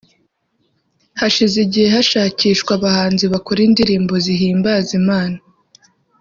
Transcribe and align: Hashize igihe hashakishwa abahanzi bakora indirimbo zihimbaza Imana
Hashize 1.19 1.55
igihe 1.65 1.87
hashakishwa 1.95 2.71
abahanzi 2.77 3.25
bakora 3.33 3.59
indirimbo 3.67 4.13
zihimbaza 4.25 4.91
Imana 5.01 5.37